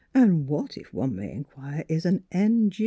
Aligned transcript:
"And 0.15 0.47
what, 0.47 0.79
if 0.79 0.91
one 0.95 1.15
may 1.15 1.31
inquire, 1.31 1.85
is 1.87 2.07
an' 2.07 2.23
n. 2.31 2.71